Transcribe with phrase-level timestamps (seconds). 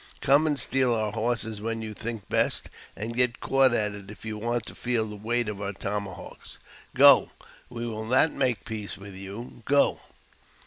[0.19, 4.25] Come and steal our horses when you think best, and get caught at it if
[4.25, 6.57] you want to feel the weight of our tomahawks.
[6.95, 7.29] Go!
[7.69, 10.01] we will not make peace with you; go